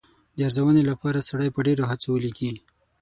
[0.35, 2.51] د ارزونې لپاره سړی په ډېرو هڅو ولیکي.